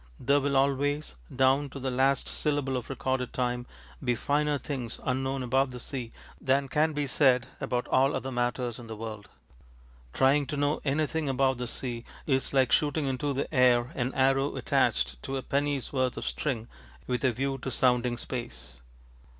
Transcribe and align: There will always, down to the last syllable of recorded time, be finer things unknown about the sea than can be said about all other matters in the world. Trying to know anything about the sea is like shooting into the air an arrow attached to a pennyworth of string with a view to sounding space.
There 0.19 0.39
will 0.39 0.57
always, 0.57 1.13
down 1.35 1.69
to 1.69 1.79
the 1.79 1.91
last 1.91 2.27
syllable 2.27 2.75
of 2.75 2.89
recorded 2.89 3.33
time, 3.33 3.67
be 4.03 4.15
finer 4.15 4.57
things 4.57 4.99
unknown 5.03 5.43
about 5.43 5.69
the 5.69 5.79
sea 5.79 6.11
than 6.41 6.69
can 6.69 6.93
be 6.93 7.05
said 7.05 7.45
about 7.59 7.87
all 7.89 8.15
other 8.15 8.31
matters 8.31 8.79
in 8.79 8.87
the 8.87 8.95
world. 8.95 9.29
Trying 10.11 10.47
to 10.47 10.57
know 10.57 10.81
anything 10.83 11.29
about 11.29 11.59
the 11.59 11.67
sea 11.67 12.03
is 12.25 12.51
like 12.51 12.71
shooting 12.71 13.05
into 13.05 13.31
the 13.31 13.53
air 13.53 13.91
an 13.93 14.11
arrow 14.15 14.55
attached 14.55 15.21
to 15.21 15.37
a 15.37 15.43
pennyworth 15.43 16.17
of 16.17 16.25
string 16.25 16.67
with 17.05 17.23
a 17.23 17.31
view 17.31 17.59
to 17.59 17.69
sounding 17.69 18.17
space. 18.17 18.79